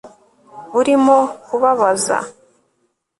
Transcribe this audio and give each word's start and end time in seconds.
urimo 0.79 1.17
kubabaza 1.45 2.17